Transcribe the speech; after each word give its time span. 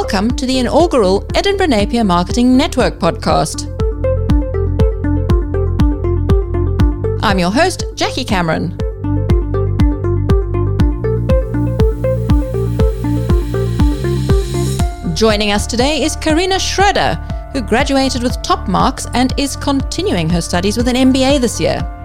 Welcome 0.00 0.30
to 0.36 0.46
the 0.46 0.60
inaugural 0.60 1.26
Edinburgh 1.34 1.66
Napier 1.66 2.04
Marketing 2.04 2.56
Network 2.56 3.00
podcast. 3.00 3.66
I'm 7.20 7.40
your 7.40 7.50
host, 7.50 7.84
Jackie 7.96 8.24
Cameron. 8.24 8.78
Joining 15.16 15.50
us 15.50 15.66
today 15.66 16.04
is 16.04 16.14
Carina 16.14 16.60
Schroeder, 16.60 17.16
who 17.52 17.60
graduated 17.60 18.22
with 18.22 18.40
top 18.42 18.68
marks 18.68 19.08
and 19.14 19.34
is 19.36 19.56
continuing 19.56 20.30
her 20.30 20.40
studies 20.40 20.76
with 20.76 20.86
an 20.86 20.94
MBA 20.94 21.40
this 21.40 21.60
year. 21.60 21.97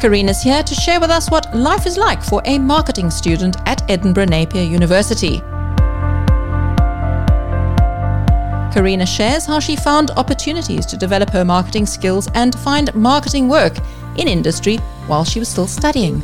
Carina's 0.00 0.42
here 0.42 0.62
to 0.62 0.74
share 0.74 1.00
with 1.00 1.10
us 1.10 1.30
what 1.30 1.54
life 1.56 1.86
is 1.86 1.96
like 1.96 2.22
for 2.22 2.42
a 2.44 2.58
marketing 2.58 3.10
student 3.10 3.56
at 3.66 3.88
Edinburgh 3.90 4.26
Napier 4.26 4.62
University. 4.62 5.40
Carina 8.72 9.06
shares 9.06 9.46
how 9.46 9.58
she 9.58 9.74
found 9.74 10.10
opportunities 10.12 10.84
to 10.84 10.98
develop 10.98 11.30
her 11.30 11.46
marketing 11.46 11.86
skills 11.86 12.28
and 12.34 12.54
find 12.58 12.94
marketing 12.94 13.48
work 13.48 13.74
in 14.18 14.28
industry 14.28 14.76
while 15.06 15.24
she 15.24 15.38
was 15.38 15.48
still 15.48 15.66
studying. 15.66 16.22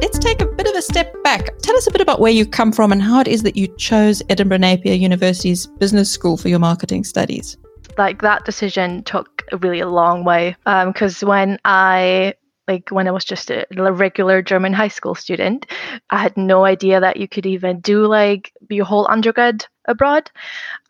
Let's 0.00 0.20
take 0.20 0.40
a 0.40 0.46
bit 0.46 0.68
of 0.68 0.76
a 0.76 0.82
step 0.82 1.12
back. 1.24 1.58
Tell 1.58 1.76
us 1.76 1.88
a 1.88 1.90
bit 1.90 2.00
about 2.00 2.20
where 2.20 2.30
you 2.30 2.46
come 2.46 2.70
from 2.70 2.92
and 2.92 3.02
how 3.02 3.20
it 3.20 3.26
is 3.26 3.42
that 3.42 3.56
you 3.56 3.66
chose 3.76 4.22
Edinburgh 4.28 4.58
Napier 4.58 4.94
University's 4.94 5.66
business 5.66 6.08
school 6.10 6.36
for 6.36 6.48
your 6.48 6.60
marketing 6.60 7.02
studies. 7.02 7.56
Like 7.98 8.22
that 8.22 8.44
decision 8.44 9.02
took 9.02 9.44
a 9.52 9.56
really 9.58 9.80
a 9.80 9.88
long 9.88 10.24
way 10.24 10.56
because 10.64 11.22
um, 11.22 11.28
when 11.28 11.58
I 11.64 12.34
like 12.68 12.90
when 12.90 13.08
I 13.08 13.10
was 13.10 13.24
just 13.24 13.50
a 13.50 13.66
regular 13.70 14.42
German 14.42 14.72
high 14.72 14.88
school 14.88 15.14
student, 15.14 15.66
I 16.10 16.18
had 16.18 16.36
no 16.36 16.64
idea 16.64 17.00
that 17.00 17.16
you 17.16 17.26
could 17.26 17.46
even 17.46 17.80
do 17.80 18.06
like 18.06 18.52
your 18.68 18.84
whole 18.84 19.10
undergrad 19.10 19.66
abroad. 19.86 20.30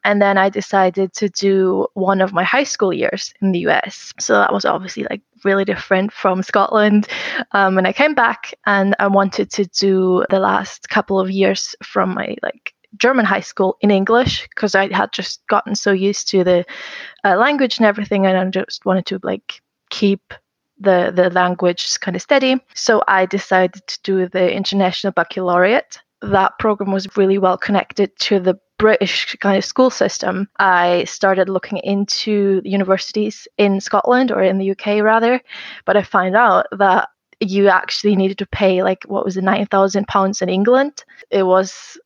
And 0.04 0.20
then 0.20 0.36
I 0.36 0.48
decided 0.48 1.12
to 1.14 1.28
do 1.28 1.86
one 1.94 2.20
of 2.20 2.32
my 2.32 2.42
high 2.42 2.64
school 2.64 2.92
years 2.92 3.32
in 3.40 3.52
the 3.52 3.60
US. 3.68 4.12
So 4.18 4.34
that 4.34 4.52
was 4.52 4.64
obviously 4.64 5.06
like 5.08 5.22
really 5.44 5.64
different 5.64 6.12
from 6.12 6.42
Scotland. 6.42 7.08
Um, 7.52 7.78
and 7.78 7.86
I 7.86 7.92
came 7.92 8.14
back 8.14 8.54
and 8.66 8.96
I 8.98 9.06
wanted 9.06 9.50
to 9.52 9.64
do 9.66 10.24
the 10.30 10.40
last 10.40 10.88
couple 10.88 11.20
of 11.20 11.30
years 11.30 11.76
from 11.82 12.14
my 12.14 12.36
like 12.42 12.74
German 12.96 13.24
high 13.24 13.40
school 13.40 13.76
in 13.80 13.90
English 13.90 14.48
because 14.48 14.74
I 14.74 14.92
had 14.92 15.12
just 15.12 15.46
gotten 15.48 15.74
so 15.74 15.92
used 15.92 16.28
to 16.30 16.44
the 16.44 16.64
uh, 17.24 17.36
language 17.36 17.78
and 17.78 17.86
everything, 17.86 18.26
and 18.26 18.36
I 18.36 18.44
just 18.50 18.84
wanted 18.86 19.06
to 19.06 19.20
like 19.22 19.60
keep 19.90 20.34
the 20.80 21.12
the 21.14 21.30
language 21.30 21.98
kind 22.00 22.16
of 22.16 22.22
steady. 22.22 22.56
So 22.74 23.02
I 23.08 23.26
decided 23.26 23.86
to 23.86 23.98
do 24.02 24.28
the 24.28 24.52
international 24.52 25.12
baccalaureate. 25.12 25.98
That 26.22 26.58
program 26.58 26.92
was 26.92 27.16
really 27.16 27.38
well 27.38 27.58
connected 27.58 28.16
to 28.20 28.40
the 28.40 28.58
British 28.78 29.36
kind 29.40 29.58
of 29.58 29.64
school 29.64 29.90
system. 29.90 30.48
I 30.58 31.04
started 31.04 31.48
looking 31.48 31.78
into 31.78 32.62
universities 32.64 33.46
in 33.58 33.80
Scotland 33.80 34.30
or 34.30 34.42
in 34.42 34.58
the 34.58 34.70
UK 34.70 35.02
rather, 35.02 35.40
but 35.84 35.96
I 35.96 36.02
found 36.02 36.36
out 36.36 36.66
that 36.72 37.08
you 37.40 37.68
actually 37.68 38.16
needed 38.16 38.38
to 38.38 38.46
pay 38.46 38.82
like 38.82 39.04
what 39.04 39.24
was 39.24 39.36
it, 39.36 39.44
nine 39.44 39.66
thousand 39.66 40.08
pounds 40.08 40.42
in 40.42 40.48
England. 40.48 41.04
It 41.30 41.44
was 41.44 41.98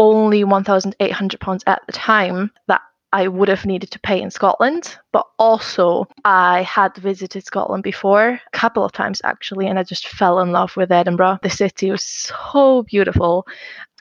only 0.00 0.42
£1,800 0.42 1.62
at 1.66 1.82
the 1.86 1.92
time 1.92 2.50
that 2.66 2.80
I 3.12 3.28
would 3.28 3.48
have 3.48 3.66
needed 3.66 3.90
to 3.90 4.00
pay 4.00 4.20
in 4.20 4.30
Scotland, 4.30 4.96
but 5.12 5.26
also 5.38 6.06
I 6.24 6.62
had 6.62 6.96
visited 6.96 7.44
Scotland 7.44 7.82
before 7.82 8.28
a 8.30 8.40
couple 8.52 8.84
of 8.84 8.92
times 8.92 9.20
actually, 9.24 9.66
and 9.66 9.78
I 9.78 9.82
just 9.82 10.08
fell 10.08 10.40
in 10.40 10.52
love 10.52 10.76
with 10.76 10.90
Edinburgh. 10.90 11.40
The 11.42 11.50
city 11.50 11.90
was 11.90 12.04
so 12.04 12.82
beautiful. 12.84 13.46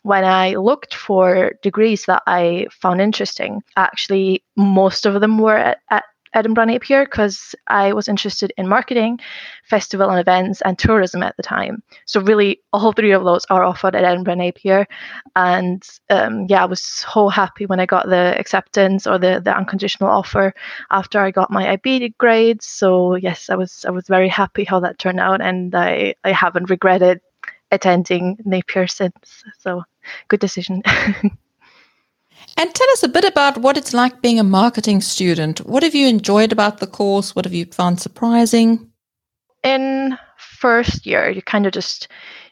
When 0.04 0.24
I 0.24 0.52
looked 0.56 0.94
for 0.94 1.54
degrees 1.62 2.06
that 2.06 2.24
I 2.26 2.68
found 2.72 3.02
interesting, 3.02 3.62
actually, 3.76 4.44
most 4.56 5.06
of 5.06 5.20
them 5.20 5.38
were 5.38 5.58
at, 5.58 5.80
at 5.90 6.06
Edinburgh 6.34 6.66
Napier 6.66 7.06
because 7.06 7.56
I 7.68 7.94
was 7.94 8.08
interested 8.08 8.54
in 8.58 8.68
marketing, 8.68 9.20
festival 9.64 10.10
and 10.10 10.20
events, 10.20 10.62
and 10.62 10.78
tourism 10.78 11.24
at 11.24 11.36
the 11.38 11.44
time. 11.44 11.82
So 12.06 12.22
really, 12.22 12.62
all 12.74 12.92
three 12.92 13.12
of 13.12 13.24
those 13.24 13.46
are 13.50 13.64
offered 13.64 13.96
at 13.96 14.04
Edinburgh 14.04 14.36
Napier, 14.36 14.88
and 15.36 15.84
um, 16.10 16.46
yeah, 16.50 16.64
I 16.64 16.66
was 16.66 16.82
so 16.82 17.30
happy 17.30 17.66
when 17.66 17.80
I 17.80 17.86
got 17.86 18.08
the 18.08 18.38
acceptance 18.40 19.08
or 19.08 19.18
the 19.18 19.42
the 19.44 19.56
unconditional 19.56 20.10
offer 20.10 20.54
after 20.92 21.20
I 21.20 21.32
got 21.32 21.52
my 21.52 21.72
IB 21.72 22.16
grades. 22.18 22.66
So 22.66 23.16
yes, 23.16 23.50
I 23.50 23.56
was 23.56 23.86
I 23.86 23.92
was 23.92 24.08
very 24.08 24.30
happy 24.30 24.64
how 24.64 24.80
that 24.82 25.00
turned 25.00 25.20
out, 25.20 25.42
and 25.42 25.74
I 25.76 26.16
I 26.24 26.32
haven't 26.32 26.70
regretted 26.70 27.22
attending 27.72 28.38
Napier 28.46 28.88
since. 28.88 29.44
So 29.60 29.84
good 30.28 30.40
decision. 30.40 30.84
And 32.58 32.74
tell 32.74 32.90
us 32.92 33.04
a 33.04 33.08
bit 33.08 33.24
about 33.24 33.60
what 33.60 33.78
it's 33.78 33.94
like 33.94 34.22
being 34.22 34.40
a 34.40 34.44
marketing 34.44 35.02
student. 35.02 35.60
What 35.66 35.84
have 35.84 35.96
you 35.96 36.08
enjoyed 36.08 36.52
about 36.52 36.80
the 36.80 36.88
course? 36.88 37.36
What 37.36 37.46
have 37.46 37.54
you 37.54 37.66
found 37.66 38.02
surprising? 38.02 38.92
In 39.64 40.18
first 40.38 41.06
year, 41.06 41.30
you 41.30 41.42
kind 41.42 41.66
of 41.66 41.74
just 41.74 42.08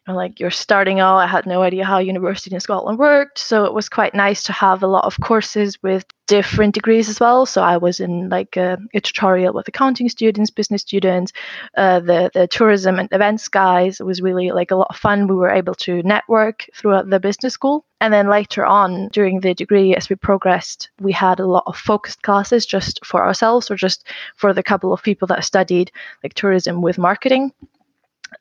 know, 0.07 0.15
like 0.15 0.39
you're 0.39 0.51
starting 0.51 0.99
out. 0.99 1.17
I 1.17 1.27
had 1.27 1.45
no 1.45 1.61
idea 1.61 1.85
how 1.85 1.99
university 1.99 2.53
in 2.53 2.61
Scotland 2.61 2.99
worked, 2.99 3.37
so 3.39 3.65
it 3.65 3.73
was 3.73 3.89
quite 3.89 4.13
nice 4.13 4.43
to 4.43 4.53
have 4.53 4.83
a 4.83 4.87
lot 4.87 5.05
of 5.05 5.19
courses 5.19 5.81
with 5.83 6.05
different 6.27 6.75
degrees 6.75 7.07
as 7.07 7.19
well. 7.19 7.45
So 7.45 7.61
I 7.61 7.77
was 7.77 7.99
in 7.99 8.29
like 8.29 8.57
a, 8.57 8.77
a 8.93 8.99
tutorial 8.99 9.53
with 9.53 9.67
accounting 9.67 10.09
students, 10.09 10.51
business 10.51 10.81
students, 10.81 11.31
uh, 11.75 11.99
the 11.99 12.29
the 12.33 12.47
tourism 12.47 12.99
and 12.99 13.09
events 13.11 13.47
guys. 13.47 13.99
It 13.99 14.05
was 14.05 14.21
really 14.21 14.51
like 14.51 14.71
a 14.71 14.75
lot 14.75 14.87
of 14.89 14.97
fun. 14.97 15.27
We 15.27 15.35
were 15.35 15.51
able 15.51 15.75
to 15.75 16.03
network 16.03 16.65
throughout 16.75 17.09
the 17.09 17.19
business 17.19 17.53
school. 17.53 17.85
And 17.99 18.13
then 18.13 18.29
later 18.29 18.63
on 18.63 19.07
during 19.07 19.39
the 19.39 19.55
degree, 19.55 19.95
as 19.95 20.07
we 20.07 20.15
progressed, 20.15 20.89
we 20.99 21.11
had 21.11 21.39
a 21.39 21.47
lot 21.47 21.63
of 21.65 21.75
focused 21.75 22.21
classes 22.21 22.65
just 22.65 23.03
for 23.03 23.25
ourselves 23.25 23.71
or 23.71 23.75
just 23.75 24.05
for 24.35 24.53
the 24.53 24.61
couple 24.61 24.93
of 24.93 25.01
people 25.01 25.27
that 25.29 25.43
studied 25.43 25.91
like 26.23 26.35
tourism 26.35 26.81
with 26.81 26.97
marketing 26.99 27.51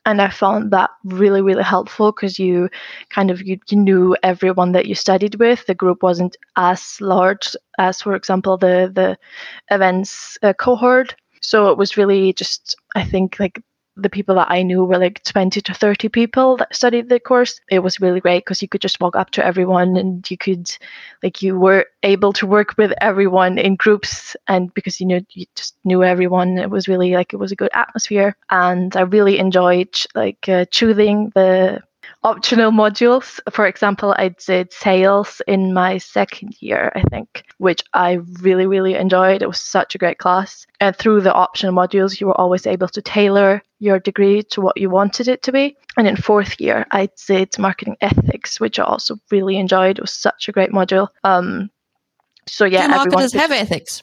and 0.04 0.20
I 0.20 0.28
found 0.30 0.70
that 0.72 0.90
really 1.04 1.42
really 1.42 1.62
helpful 1.62 2.12
because 2.12 2.38
you 2.38 2.68
kind 3.10 3.30
of 3.30 3.42
you, 3.42 3.58
you 3.68 3.76
knew 3.78 4.16
everyone 4.22 4.72
that 4.72 4.86
you 4.86 4.94
studied 4.94 5.36
with. 5.36 5.66
The 5.66 5.74
group 5.74 6.02
wasn't 6.02 6.36
as 6.56 7.00
large 7.00 7.56
as, 7.78 8.02
for 8.02 8.14
example, 8.14 8.56
the 8.56 8.90
the 8.94 9.16
events 9.74 10.38
uh, 10.42 10.52
cohort. 10.54 11.14
So 11.40 11.70
it 11.70 11.78
was 11.78 11.96
really 11.96 12.32
just 12.32 12.76
I 12.94 13.04
think 13.04 13.38
like 13.40 13.62
the 13.96 14.10
people 14.10 14.34
that 14.36 14.50
I 14.50 14.62
knew 14.62 14.84
were 14.84 14.98
like 14.98 15.22
20 15.24 15.60
to 15.62 15.74
30 15.74 16.08
people 16.08 16.56
that 16.58 16.74
studied 16.74 17.08
the 17.08 17.18
course. 17.18 17.60
It 17.70 17.80
was 17.80 18.00
really 18.00 18.20
great 18.20 18.44
because 18.44 18.60
you 18.62 18.68
could 18.68 18.80
just 18.80 19.00
walk 19.00 19.16
up 19.16 19.30
to 19.32 19.44
everyone 19.44 19.96
and 19.96 20.28
you 20.30 20.36
could, 20.36 20.70
like, 21.22 21.42
you 21.42 21.58
were 21.58 21.86
able 22.02 22.32
to 22.34 22.46
work 22.46 22.74
with 22.76 22.92
everyone 23.00 23.58
in 23.58 23.76
groups. 23.76 24.36
And 24.48 24.72
because 24.74 25.00
you 25.00 25.06
know, 25.06 25.20
you 25.30 25.46
just 25.54 25.76
knew 25.84 26.04
everyone, 26.04 26.58
it 26.58 26.70
was 26.70 26.88
really 26.88 27.12
like, 27.12 27.32
it 27.32 27.38
was 27.38 27.52
a 27.52 27.56
good 27.56 27.70
atmosphere. 27.72 28.36
And 28.50 28.94
I 28.96 29.02
really 29.02 29.38
enjoyed 29.38 29.96
like 30.14 30.48
uh, 30.48 30.66
choosing 30.70 31.32
the 31.34 31.82
optional 32.22 32.70
modules. 32.70 33.40
For 33.50 33.66
example, 33.66 34.14
I 34.16 34.28
did 34.28 34.72
sales 34.72 35.42
in 35.46 35.72
my 35.72 35.98
second 35.98 36.56
year, 36.60 36.92
I 36.94 37.02
think, 37.02 37.44
which 37.58 37.82
I 37.92 38.14
really, 38.40 38.66
really 38.66 38.94
enjoyed. 38.94 39.42
It 39.42 39.48
was 39.48 39.60
such 39.60 39.94
a 39.94 39.98
great 39.98 40.18
class. 40.18 40.66
And 40.80 40.94
through 40.96 41.22
the 41.22 41.32
optional 41.32 41.74
modules, 41.74 42.20
you 42.20 42.26
were 42.26 42.40
always 42.40 42.66
able 42.66 42.88
to 42.88 43.02
tailor 43.02 43.62
your 43.78 43.98
degree 43.98 44.42
to 44.42 44.60
what 44.60 44.76
you 44.76 44.90
wanted 44.90 45.28
it 45.28 45.42
to 45.44 45.52
be. 45.52 45.76
And 45.96 46.06
in 46.06 46.16
fourth 46.16 46.60
year, 46.60 46.86
I 46.90 47.08
did 47.26 47.58
marketing 47.58 47.96
ethics, 48.00 48.60
which 48.60 48.78
I 48.78 48.84
also 48.84 49.16
really 49.30 49.56
enjoyed. 49.56 49.98
It 49.98 50.02
was 50.02 50.12
such 50.12 50.48
a 50.48 50.52
great 50.52 50.70
module. 50.70 51.08
Um, 51.24 51.70
so 52.46 52.64
yeah, 52.64 52.86
Do 52.86 52.94
marketers 52.94 53.32
have 53.32 53.52
ethics? 53.52 54.02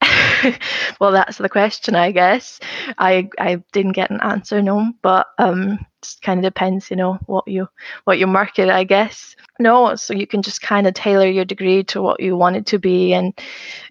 well, 1.00 1.12
that's 1.12 1.38
the 1.38 1.48
question, 1.48 1.94
I 1.94 2.12
guess. 2.12 2.60
I 2.98 3.28
I 3.38 3.62
didn't 3.72 3.92
get 3.92 4.10
an 4.10 4.20
answer, 4.22 4.62
no, 4.62 4.92
but 5.02 5.26
um, 5.38 5.78
it 6.02 6.16
kind 6.22 6.38
of 6.38 6.44
depends, 6.44 6.90
you 6.90 6.96
know, 6.96 7.18
what 7.26 7.46
you 7.46 7.68
what 8.04 8.18
you 8.18 8.26
market, 8.26 8.68
I 8.68 8.84
guess. 8.84 9.36
No, 9.58 9.94
so 9.96 10.14
you 10.14 10.26
can 10.26 10.42
just 10.42 10.62
kind 10.62 10.86
of 10.86 10.94
tailor 10.94 11.26
your 11.26 11.44
degree 11.44 11.84
to 11.84 12.00
what 12.00 12.20
you 12.20 12.36
want 12.36 12.56
it 12.56 12.66
to 12.66 12.78
be, 12.78 13.12
and 13.12 13.38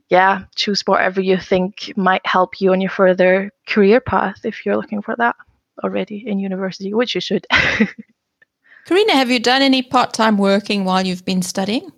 yeah, 0.10 0.46
choose 0.56 0.82
whatever 0.86 1.22
you 1.22 1.38
think 1.38 1.94
might 1.96 2.26
help 2.26 2.60
you 2.60 2.72
on 2.72 2.82
your 2.82 2.90
further 2.90 3.52
career 3.68 4.00
path 4.00 4.46
if 4.46 4.66
you're 4.66 4.78
looking 4.78 5.02
for 5.02 5.16
that 5.18 5.36
already 5.84 6.24
in 6.26 6.40
university, 6.40 6.94
which 6.94 7.16
you 7.16 7.22
should. 7.22 7.46
Carina, 8.86 9.14
have 9.14 9.30
you 9.30 9.40
done 9.40 9.62
any 9.62 9.84
part 9.84 10.14
time 10.14 10.38
working 10.38 10.84
while 10.84 11.06
you've 11.06 11.26
been 11.26 11.44
studying? 11.44 11.92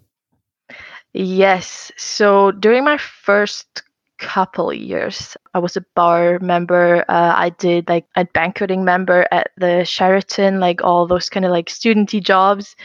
Yes. 1.14 1.92
So 1.98 2.52
during 2.52 2.84
my 2.84 2.98
first 2.98 3.84
couple 4.22 4.72
years. 4.72 5.36
I 5.56 5.60
was 5.60 5.76
a 5.76 5.86
bar 5.96 6.38
member. 6.40 7.04
Uh, 7.10 7.34
I 7.36 7.50
did 7.50 7.90
like 7.90 8.06
a 8.16 8.24
banqueting 8.24 8.86
member 8.86 9.28
at 9.32 9.50
the 9.58 9.84
Sheraton, 9.84 10.60
like 10.60 10.84
all 10.84 11.08
those 11.08 11.28
kind 11.28 11.44
of 11.44 11.52
like 11.52 11.68
studenty 11.68 12.24
jobs. 12.24 12.76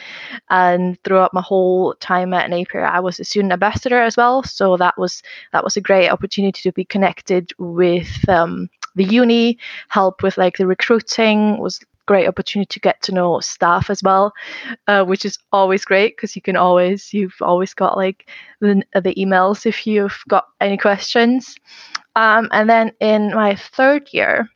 And 0.48 0.98
throughout 1.04 1.34
my 1.34 1.42
whole 1.42 1.94
time 1.96 2.32
at 2.32 2.48
Napier, 2.48 2.84
I 2.84 3.00
was 3.00 3.20
a 3.20 3.24
student 3.24 3.52
ambassador 3.52 4.00
as 4.00 4.16
well. 4.16 4.42
So 4.44 4.76
that 4.78 4.98
was 4.98 5.22
that 5.52 5.62
was 5.62 5.76
a 5.76 5.82
great 5.82 6.08
opportunity 6.08 6.62
to 6.62 6.72
be 6.72 6.84
connected 6.84 7.52
with 7.58 8.28
um, 8.28 8.68
the 8.94 9.04
uni, 9.04 9.58
help 9.88 10.22
with 10.22 10.38
like 10.38 10.56
the 10.56 10.66
recruiting 10.66 11.58
was 11.58 11.80
great 12.06 12.28
opportunity 12.28 12.68
to 12.68 12.80
get 12.80 13.02
to 13.02 13.12
know 13.12 13.40
staff 13.40 13.90
as 13.90 14.02
well, 14.02 14.32
uh, 14.86 15.04
which 15.04 15.24
is 15.24 15.38
always 15.52 15.84
great 15.84 16.16
because 16.16 16.36
you 16.36 16.42
can 16.42 16.56
always 16.56 17.12
you've 17.12 17.36
always 17.40 17.74
got 17.74 17.96
like 17.96 18.28
the, 18.60 18.82
the 18.94 19.14
emails 19.14 19.66
if 19.66 19.86
you've 19.86 20.18
got 20.28 20.46
any 20.60 20.76
questions. 20.76 21.56
Um, 22.14 22.48
and 22.52 22.70
then 22.70 22.92
in 23.00 23.34
my 23.34 23.56
third 23.56 24.08
year, 24.12 24.48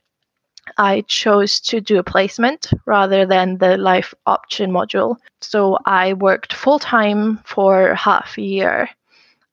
I 0.77 1.01
chose 1.07 1.59
to 1.61 1.81
do 1.81 1.99
a 1.99 2.03
placement 2.03 2.71
rather 2.85 3.25
than 3.25 3.57
the 3.57 3.77
life 3.77 4.13
option 4.25 4.71
module. 4.71 5.17
So 5.41 5.77
I 5.85 6.13
worked 6.13 6.53
full 6.53 6.79
time 6.79 7.39
for 7.45 7.93
half 7.95 8.37
a 8.37 8.41
year. 8.41 8.89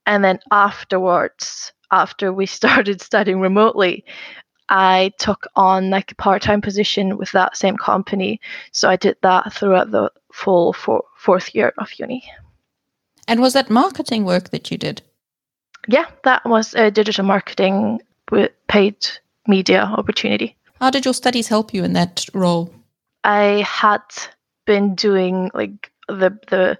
And 0.07 0.25
then 0.25 0.39
afterwards, 0.51 1.73
after 1.91 2.33
we 2.33 2.47
started 2.61 3.01
studying 3.01 3.41
remotely, 3.41 4.05
I 4.69 5.13
took 5.19 5.47
on 5.57 5.91
like 5.91 6.13
a 6.13 6.15
part-time 6.17 6.61
position 6.61 7.17
with 7.17 7.33
that 7.33 7.57
same 7.57 7.77
company. 7.77 8.41
So 8.73 8.89
I 8.89 8.97
did 8.97 9.17
that 9.23 9.53
throughout 9.53 9.91
the 9.91 10.11
full 10.33 10.73
four, 10.73 11.05
fourth 11.17 11.55
year 11.55 11.73
of 11.79 11.91
uni. 11.99 12.25
And 13.27 13.41
was 13.41 13.53
that 13.53 13.71
marketing 13.71 14.25
work 14.25 14.51
that 14.51 14.71
you 14.71 14.79
did? 14.79 15.03
Yeah, 15.87 16.07
that 16.25 16.45
was 16.45 16.75
a 16.75 16.91
digital 16.91 17.25
marketing 17.25 18.01
with 18.31 18.51
paid 18.69 19.07
media 19.47 19.83
opportunity. 19.83 20.57
How 20.81 20.91
did 20.91 21.05
your 21.05 21.15
studies 21.15 21.49
help 21.49 21.75
you 21.75 21.85
in 21.85 21.95
that 21.95 22.27
role? 22.35 22.73
I 23.25 23.67
had 23.67 24.03
been 24.67 24.95
doing 24.95 25.51
like 25.55 25.91
the 26.09 26.39
the 26.49 26.79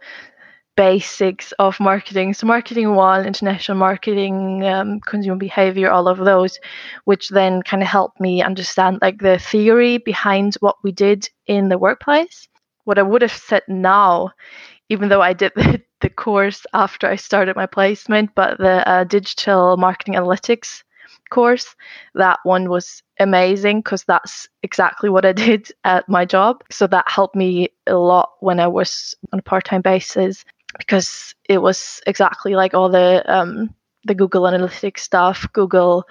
basics 0.79 1.51
of 1.59 1.81
marketing. 1.81 2.33
So, 2.33 2.47
marketing 2.47 2.95
one, 2.95 3.27
international 3.27 3.77
marketing, 3.77 4.65
um, 4.65 5.01
consumer 5.01 5.37
behavior, 5.37 5.91
all 5.91 6.07
of 6.07 6.19
those, 6.19 6.61
which 7.05 7.31
then 7.31 7.63
kind 7.63 7.83
of 7.83 7.89
helped 7.89 8.21
me 8.21 8.43
understand 8.43 9.01
like 9.03 9.19
the 9.19 9.41
theory 9.41 9.99
behind 9.99 10.55
what 10.61 10.77
we 10.85 10.93
did 10.93 11.29
in 11.49 11.69
the 11.69 11.79
workplace. 11.79 12.47
What 12.85 12.97
I 12.97 13.03
would 13.03 13.23
have 13.23 13.33
said 13.33 13.65
now, 13.67 14.31
even 14.89 15.09
though 15.09 15.21
I 15.21 15.33
did 15.33 15.51
the, 15.57 15.83
the 16.01 16.11
course 16.11 16.65
after 16.73 17.09
I 17.09 17.17
started 17.17 17.57
my 17.57 17.67
placement, 17.67 18.31
but 18.37 18.59
the 18.59 18.89
uh, 18.89 19.03
digital 19.03 19.77
marketing 19.77 20.15
analytics 20.15 20.85
course, 21.31 21.75
that 22.15 22.39
one 22.45 22.71
was 22.71 23.03
amazing 23.19 23.81
because 23.81 24.05
that's 24.05 24.49
exactly 24.63 25.11
what 25.11 25.25
I 25.25 25.33
did 25.47 25.73
at 25.83 26.09
my 26.09 26.25
job. 26.25 26.63
So 26.71 26.87
that 26.87 27.09
helped 27.09 27.35
me 27.35 27.71
a 27.89 27.97
lot 27.97 28.31
when 28.39 28.61
I 28.61 28.69
was 28.69 29.17
on 29.33 29.41
a 29.41 29.43
part 29.43 29.65
time 29.65 29.83
basis 29.83 30.45
because 30.77 31.35
it 31.49 31.59
was 31.59 32.01
exactly 32.07 32.55
like 32.55 32.75
all 32.75 32.89
the 32.89 33.25
um, 33.33 33.75
the 34.05 34.15
Google 34.15 34.43
Analytics 34.43 35.01
stuff, 35.01 35.47
Google 35.53 36.05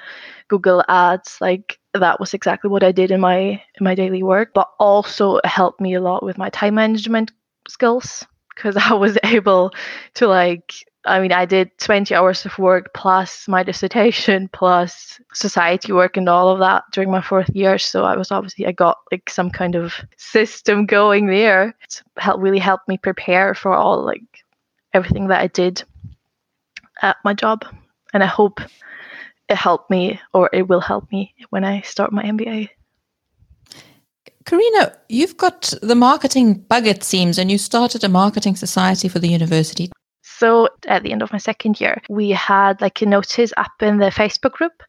Google 0.48 0.84
Ads, 0.88 1.40
like 1.42 1.80
that 1.94 2.20
was 2.20 2.34
exactly 2.34 2.70
what 2.70 2.84
I 2.84 2.92
did 2.92 3.12
in 3.12 3.22
my 3.22 3.40
in 3.40 3.82
my 3.82 3.96
daily 3.96 4.24
work. 4.24 4.54
But 4.54 4.70
also 4.80 5.40
helped 5.44 5.82
me 5.82 5.94
a 5.94 6.02
lot 6.02 6.24
with 6.24 6.38
my 6.38 6.50
time 6.50 6.76
management 6.76 7.32
skills 7.68 8.26
because 8.56 8.76
I 8.90 8.94
was 8.94 9.18
able 9.24 9.72
to 10.16 10.28
like 10.28 10.74
I 11.06 11.20
mean 11.20 11.32
I 11.32 11.46
did 11.46 11.78
20 11.78 12.14
hours 12.14 12.46
of 12.46 12.58
work 12.58 12.94
plus 12.94 13.48
my 13.48 13.64
dissertation 13.64 14.50
plus 14.52 15.22
society 15.34 15.94
work 15.94 16.18
and 16.18 16.28
all 16.28 16.50
of 16.50 16.60
that 16.60 16.84
during 16.92 17.12
my 17.12 17.22
fourth 17.22 17.50
year 17.50 17.78
so 17.78 18.04
I 18.04 18.18
was 18.18 18.32
obviously 18.32 18.66
I 18.66 18.74
got 18.74 18.98
like 19.12 19.30
some 19.30 19.50
kind 19.50 19.76
of 19.76 19.94
system 20.18 20.86
going 20.86 21.28
there 21.28 21.76
to 21.90 22.04
help 22.18 22.42
really 22.42 22.60
helped 22.60 22.90
me 22.90 22.98
prepare 22.98 23.54
for 23.54 23.74
all 23.74 24.04
like 24.04 24.44
everything 24.98 25.28
that 25.28 25.42
I 25.42 25.48
did 25.48 25.84
at 27.02 27.18
my 27.24 27.34
job. 27.34 27.66
And 28.14 28.24
I 28.24 28.28
hope 28.28 28.60
it 29.50 29.56
helped 29.56 29.90
me 29.90 30.20
or 30.34 30.50
it 30.52 30.68
will 30.68 30.82
help 30.82 31.12
me 31.12 31.34
when 31.50 31.64
I 31.64 31.82
start 31.82 32.12
my 32.12 32.24
MBA. 32.24 32.70
Carina, 34.46 34.94
you've 35.10 35.38
got 35.38 35.74
the 35.82 35.96
marketing 35.96 36.54
bug, 36.54 36.88
it 36.88 37.04
seems, 37.04 37.38
and 37.38 37.52
you 37.52 37.58
started 37.58 38.04
a 38.04 38.10
marketing 38.10 38.56
society 38.56 39.10
for 39.10 39.20
the 39.20 39.28
university. 39.28 39.92
So 40.24 40.70
at 40.88 41.04
the 41.04 41.12
end 41.12 41.22
of 41.22 41.32
my 41.32 41.38
second 41.38 41.82
year, 41.82 42.02
we 42.10 42.30
had 42.30 42.80
like 42.80 43.02
a 43.02 43.06
notice 43.06 43.52
up 43.58 43.72
in 43.82 43.98
the 43.98 44.06
Facebook 44.06 44.54
group 44.54 44.84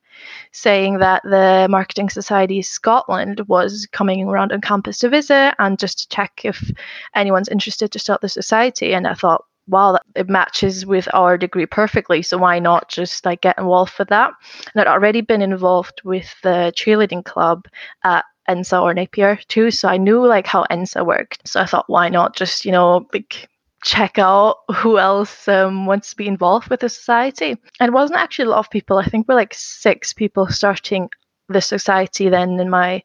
saying 0.53 0.99
that 0.99 1.23
the 1.25 1.67
Marketing 1.71 2.09
Society 2.09 2.63
Scotland 2.63 3.41
was 3.49 3.89
coming 3.93 4.29
around 4.29 4.53
on 4.53 4.61
campus 4.61 4.99
to 4.99 5.09
visit 5.09 5.55
and 5.59 5.79
just 5.79 5.99
to 5.99 6.09
check 6.09 6.41
if 6.45 6.71
anyone's 7.15 7.49
interested 7.49 7.91
to 7.93 7.99
start 7.99 8.21
the 8.21 8.29
society. 8.29 8.95
And 8.95 9.07
I 9.07 9.15
thought, 9.15 9.45
wow, 9.69 9.99
it 10.15 10.29
matches 10.29 10.87
with 10.87 11.09
our 11.13 11.37
degree 11.39 11.67
perfectly. 11.67 12.23
So 12.23 12.39
why 12.39 12.59
not 12.59 12.89
just 12.89 13.25
like 13.25 13.43
get 13.43 13.59
involved 13.59 13.99
with 13.99 14.09
that? 14.09 14.33
And 14.75 14.81
I'd 14.81 14.91
already 14.91 15.21
been 15.21 15.43
involved 15.43 16.01
with 16.05 16.35
the 16.43 16.73
cheerleading 16.75 17.25
club 17.25 17.67
at 18.05 18.25
ENSA 18.49 18.81
or 18.81 18.95
Napier 18.95 19.39
too. 19.49 19.71
So 19.71 19.89
I 19.89 19.99
knew 19.99 20.27
like 20.27 20.47
how 20.47 20.65
ENSA 20.71 21.05
worked. 21.07 21.47
So 21.47 21.61
I 21.61 21.67
thought, 21.67 21.85
why 21.89 22.09
not 22.09 22.35
just, 22.35 22.65
you 22.65 22.73
know, 22.73 23.07
like 23.13 23.49
check 23.85 24.19
out 24.19 24.57
who 24.75 24.99
else 24.99 25.47
um, 25.47 25.87
wants 25.87 26.11
to 26.11 26.17
be 26.17 26.27
involved 26.27 26.69
with 26.69 26.81
the 26.81 26.89
society. 26.89 27.57
And 27.79 27.89
it 27.89 27.93
wasn't 27.93 28.21
actually 28.21 28.47
a 28.47 28.51
lot 28.51 28.59
of 28.59 28.71
people. 28.71 28.99
I 28.99 29.07
think 29.07 29.29
we're 29.29 29.35
like 29.35 29.55
six 29.55 30.13
people 30.13 30.49
starting 30.49 31.11
the 31.49 31.61
society 31.61 32.29
then 32.29 32.59
in 32.61 32.69
my 32.71 33.03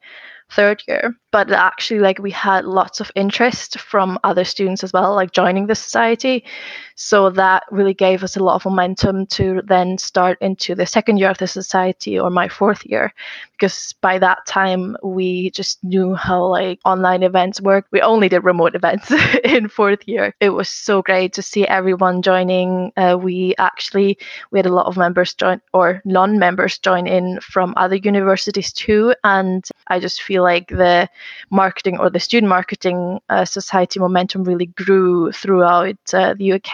third 0.52 0.84
year 0.88 1.16
but 1.32 1.52
actually 1.52 2.00
like 2.00 2.20
we 2.20 2.32
had 2.32 2.66
lots 2.66 3.00
of 3.00 3.12
interest 3.16 3.80
from 3.80 4.20
other 4.24 4.44
students 4.44 4.84
as 4.84 4.94
well 4.94 5.16
like 5.16 5.32
joining 5.32 5.68
the 5.68 5.76
society 5.76 6.44
so 6.96 7.30
that 7.30 7.64
really 7.72 7.94
gave 7.94 8.24
us 8.24 8.36
a 8.36 8.44
lot 8.44 8.56
of 8.56 8.66
momentum 8.66 9.26
to 9.28 9.62
then 9.66 9.98
start 9.98 10.38
into 10.42 10.76
the 10.76 10.86
second 10.86 11.18
year 11.18 11.30
of 11.30 11.38
the 11.38 11.48
society 11.48 12.20
or 12.20 12.30
my 12.30 12.48
fourth 12.48 12.86
year 12.86 13.14
because 13.52 13.94
by 14.02 14.20
that 14.20 14.46
time 14.46 14.98
we 15.04 15.50
just 15.52 15.84
knew 15.84 16.14
how 16.16 16.46
like 16.46 16.80
online 16.86 17.24
events 17.24 17.62
work. 17.62 17.86
We 17.92 18.02
only 18.02 18.30
did 18.30 18.44
remote 18.44 18.76
events 18.82 19.12
in 19.44 19.70
fourth 19.70 20.08
year. 20.08 20.36
It 20.40 20.50
was 20.50 20.70
so 20.70 21.02
great 21.02 21.34
to 21.34 21.42
see 21.42 21.66
everyone 21.68 22.22
joining. 22.22 22.92
Uh, 22.98 23.18
we 23.20 23.56
actually 23.58 24.18
we 24.52 24.60
had 24.60 24.66
a 24.66 24.74
lot 24.74 24.88
of 24.88 24.98
members 24.98 25.34
join 25.34 25.62
or 25.74 26.02
non-members 26.06 26.78
join 26.80 27.08
in 27.08 27.40
from 27.42 27.74
other 27.78 27.96
universities 27.96 28.72
too 28.74 29.14
and 29.24 29.70
i 29.88 30.00
just 30.00 30.22
feel 30.22 30.44
like 30.44 30.68
the 30.68 31.08
marketing 31.50 31.98
or 32.00 32.10
the 32.10 32.20
student 32.20 32.50
marketing 32.50 33.20
uh, 33.30 33.46
society 33.46 34.00
momentum 34.00 34.44
really 34.44 34.68
grew 34.68 35.32
throughout 35.32 35.98
uh, 36.14 36.34
the 36.36 36.54
UK 36.54 36.74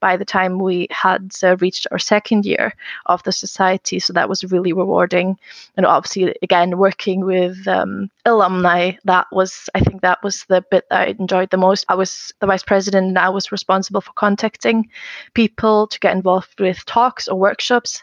by 0.00 0.16
the 0.16 0.24
time 0.24 0.58
we 0.58 0.86
had 0.90 1.32
uh, 1.42 1.56
reached 1.56 1.86
our 1.90 1.98
second 1.98 2.46
year 2.46 2.74
of 3.06 3.22
the 3.22 3.32
society. 3.32 3.98
So 3.98 4.12
that 4.12 4.28
was 4.28 4.44
really 4.44 4.72
rewarding. 4.72 5.38
And 5.76 5.86
obviously, 5.86 6.34
again, 6.42 6.78
working 6.78 7.24
with 7.24 7.66
um, 7.68 8.10
alumni, 8.24 8.92
that 9.04 9.26
was, 9.32 9.68
I 9.74 9.80
think 9.80 10.02
that 10.02 10.22
was 10.22 10.44
the 10.48 10.64
bit 10.70 10.84
that 10.90 11.08
I 11.08 11.14
enjoyed 11.18 11.50
the 11.50 11.56
most. 11.56 11.84
I 11.88 11.94
was 11.94 12.32
the 12.40 12.46
vice 12.46 12.62
president 12.62 13.08
and 13.08 13.18
I 13.18 13.28
was 13.28 13.52
responsible 13.52 14.00
for 14.00 14.12
contacting 14.14 14.88
people 15.34 15.86
to 15.88 16.00
get 16.00 16.16
involved 16.16 16.60
with 16.60 16.84
talks 16.86 17.28
or 17.28 17.38
workshops 17.38 18.02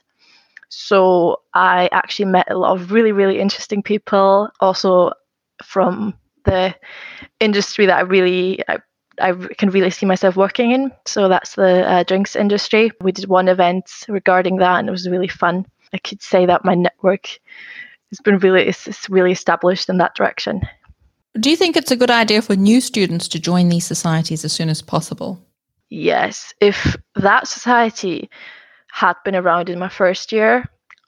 so 0.69 1.41
I 1.53 1.89
actually 1.91 2.25
met 2.25 2.51
a 2.51 2.57
lot 2.57 2.75
of 2.75 2.91
really, 2.91 3.11
really 3.11 3.39
interesting 3.39 3.81
people. 3.81 4.49
Also, 4.59 5.13
from 5.63 6.13
the 6.45 6.75
industry 7.39 7.85
that 7.85 7.97
I 7.97 8.01
really 8.01 8.61
I, 8.67 8.79
I 9.19 9.33
can 9.57 9.69
really 9.69 9.89
see 9.89 10.05
myself 10.05 10.35
working 10.35 10.71
in. 10.71 10.91
So 11.05 11.27
that's 11.27 11.55
the 11.55 11.87
uh, 11.87 12.03
drinks 12.03 12.35
industry. 12.35 12.91
We 13.01 13.11
did 13.11 13.27
one 13.27 13.47
event 13.47 13.89
regarding 14.07 14.57
that, 14.57 14.79
and 14.79 14.87
it 14.87 14.91
was 14.91 15.09
really 15.09 15.27
fun. 15.27 15.65
I 15.93 15.97
could 15.97 16.21
say 16.21 16.45
that 16.45 16.65
my 16.65 16.75
network 16.75 17.27
has 18.09 18.19
been 18.23 18.39
really 18.39 18.67
it's 18.67 19.09
really 19.09 19.31
established 19.31 19.89
in 19.89 19.97
that 19.97 20.15
direction. 20.15 20.61
Do 21.39 21.49
you 21.49 21.55
think 21.55 21.77
it's 21.77 21.91
a 21.91 21.95
good 21.95 22.11
idea 22.11 22.41
for 22.41 22.55
new 22.55 22.81
students 22.81 23.27
to 23.29 23.39
join 23.39 23.69
these 23.69 23.85
societies 23.85 24.43
as 24.43 24.53
soon 24.53 24.69
as 24.69 24.81
possible? 24.81 25.39
Yes, 25.89 26.53
if 26.59 26.95
that 27.15 27.47
society 27.47 28.29
had 28.91 29.15
been 29.23 29.35
around 29.35 29.69
in 29.69 29.79
my 29.79 29.89
first 29.89 30.31
year, 30.31 30.65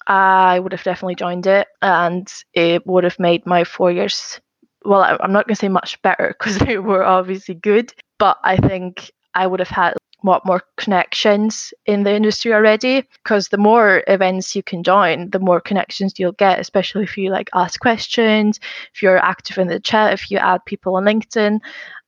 I 0.07 0.59
would 0.59 0.71
have 0.71 0.83
definitely 0.83 1.15
joined 1.15 1.47
it 1.47 1.67
and 1.81 2.31
it 2.53 2.85
would 2.85 3.03
have 3.03 3.19
made 3.19 3.45
my 3.45 3.63
four 3.63 3.91
years, 3.91 4.39
well, 4.85 5.01
I'm 5.03 5.31
not 5.31 5.47
going 5.47 5.55
to 5.55 5.59
say 5.59 5.69
much 5.69 6.01
better 6.01 6.35
because 6.39 6.57
they 6.57 6.77
were 6.77 7.03
obviously 7.03 7.55
good, 7.55 7.93
but 8.17 8.37
I 8.43 8.57
think 8.57 9.11
I 9.35 9.47
would 9.47 9.59
have 9.59 9.69
had 9.69 9.93
a 9.93 10.27
lot 10.27 10.45
more 10.45 10.61
connections 10.77 11.73
in 11.85 12.03
the 12.03 12.13
industry 12.13 12.53
already 12.53 13.07
because 13.23 13.49
the 13.49 13.57
more 13.57 14.03
events 14.07 14.55
you 14.55 14.63
can 14.63 14.83
join, 14.83 15.29
the 15.29 15.39
more 15.39 15.61
connections 15.61 16.13
you'll 16.17 16.33
get, 16.33 16.59
especially 16.59 17.03
if 17.03 17.17
you 17.17 17.29
like 17.29 17.49
ask 17.53 17.79
questions, 17.79 18.59
if 18.93 19.01
you're 19.01 19.17
active 19.17 19.57
in 19.57 19.67
the 19.67 19.79
chat, 19.79 20.13
if 20.13 20.29
you 20.29 20.37
add 20.37 20.65
people 20.65 20.95
on 20.95 21.05
LinkedIn. 21.05 21.59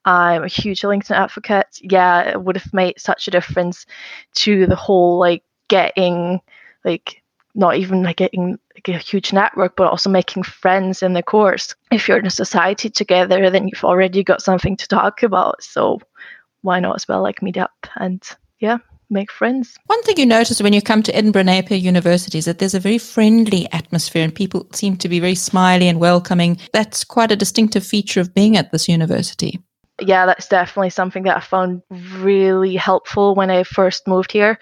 I'm 0.04 0.44
a 0.44 0.48
huge 0.48 0.82
LinkedIn 0.82 1.16
advocate. 1.16 1.68
Yeah, 1.80 2.32
it 2.32 2.44
would 2.44 2.58
have 2.58 2.74
made 2.74 3.00
such 3.00 3.28
a 3.28 3.32
difference 3.32 3.86
to 4.36 4.66
the 4.66 4.76
whole 4.76 5.20
like 5.20 5.44
getting 5.68 6.42
like 6.84 7.21
not 7.56 7.78
even 7.78 8.04
like 8.04 8.18
getting 8.18 8.60
like 8.76 8.88
a 8.88 8.98
huge 8.98 9.34
network, 9.34 9.76
but 9.76 9.90
also 9.90 10.10
making 10.10 10.44
friends 10.44 11.04
in 11.04 11.14
the 11.14 11.24
course. 11.24 11.76
If 11.92 12.08
you're 12.08 12.20
in 12.20 12.26
a 12.26 12.32
society 12.32 12.90
together, 12.90 13.50
then 13.50 13.68
you've 13.68 13.84
already 13.84 14.24
got 14.24 14.42
something 14.42 14.78
to 14.78 14.88
talk 14.88 15.24
about. 15.24 15.64
So 15.64 16.00
why 16.62 16.80
not 16.80 16.96
as 16.96 17.08
well 17.08 17.22
like 17.22 17.42
meet 17.42 17.58
up 17.58 17.88
and 17.96 18.24
yeah, 18.60 18.78
make 19.10 19.32
friends. 19.32 19.78
One 19.88 20.02
thing 20.04 20.18
you 20.18 20.26
notice 20.26 20.62
when 20.62 20.74
you 20.74 20.82
come 20.82 21.04
to 21.04 21.16
Edinburgh 21.16 21.44
Napier 21.44 21.78
University 21.78 22.38
is 22.38 22.46
that 22.46 22.60
there's 22.60 22.76
a 22.76 22.80
very 22.80 22.98
friendly 22.98 23.72
atmosphere 23.72 24.24
and 24.24 24.34
people 24.34 24.68
seem 24.72 24.98
to 24.98 25.10
be 25.10 25.20
very 25.20 25.36
smiley 25.36 25.88
and 25.88 26.00
welcoming. 26.00 26.58
That's 26.74 27.04
quite 27.04 27.32
a 27.32 27.36
distinctive 27.36 27.86
feature 27.86 28.22
of 28.22 28.34
being 28.34 28.58
at 28.58 28.72
this 28.72 28.88
university 28.88 29.60
yeah, 30.02 30.26
that's 30.26 30.48
definitely 30.48 30.90
something 30.90 31.24
that 31.24 31.38
I 31.38 31.40
found 31.42 31.82
really 31.90 32.76
helpful 32.76 33.36
when 33.36 33.52
I 33.52 33.64
first 33.64 34.08
moved 34.08 34.32
here 34.32 34.60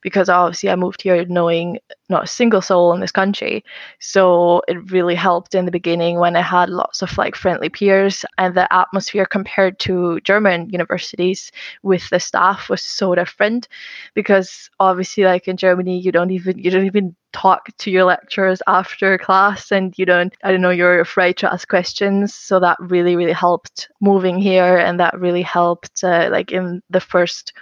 because 0.00 0.28
obviously 0.28 0.70
I 0.70 0.76
moved 0.76 1.02
here 1.02 1.24
knowing 1.24 1.78
not 2.08 2.24
a 2.24 2.26
single 2.26 2.62
soul 2.62 2.92
in 2.92 3.00
this 3.00 3.12
country. 3.12 3.64
So 3.98 4.62
it 4.68 4.90
really 4.90 5.14
helped 5.14 5.54
in 5.54 5.64
the 5.64 5.70
beginning 5.70 6.18
when 6.18 6.36
I 6.36 6.42
had 6.42 6.68
lots 6.68 7.02
of 7.02 7.16
like 7.18 7.34
friendly 7.34 7.68
peers 7.68 8.24
and 8.38 8.54
the 8.54 8.72
atmosphere 8.72 9.26
compared 9.26 9.78
to 9.80 10.20
German 10.20 10.70
universities 10.70 11.50
with 11.82 12.08
the 12.10 12.20
staff 12.20 12.68
was 12.68 12.82
so 12.82 13.14
different 13.14 13.68
because 14.14 14.70
obviously 14.78 15.24
like 15.24 15.48
in 15.48 15.56
Germany 15.56 15.98
you 15.98 16.12
don't 16.12 16.30
even 16.30 16.58
you 16.58 16.70
don't 16.70 16.86
even 16.86 17.14
talk 17.36 17.68
to 17.76 17.90
your 17.90 18.04
lecturers 18.04 18.62
after 18.66 19.18
class 19.18 19.70
and 19.70 19.98
you 19.98 20.06
don't 20.06 20.34
i 20.42 20.50
don't 20.50 20.62
know 20.62 20.70
you're 20.70 21.00
afraid 21.00 21.36
to 21.36 21.52
ask 21.52 21.68
questions 21.68 22.32
so 22.32 22.58
that 22.58 22.78
really 22.80 23.14
really 23.14 23.32
helped 23.32 23.90
moving 24.00 24.38
here 24.38 24.78
and 24.78 24.98
that 24.98 25.18
really 25.20 25.42
helped 25.42 26.02
uh, 26.02 26.30
like 26.32 26.50
in 26.50 26.82
the 26.88 27.00
first 27.00 27.52